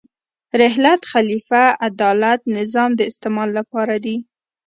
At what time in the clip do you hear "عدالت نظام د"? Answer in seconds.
1.87-3.01